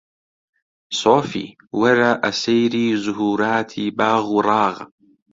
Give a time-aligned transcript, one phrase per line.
[0.99, 1.45] سۆفی!
[1.79, 4.77] وەرە ئەسەیری زوهووراتی باغ و ڕاغ